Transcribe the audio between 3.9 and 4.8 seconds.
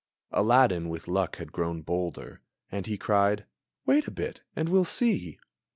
a bit, and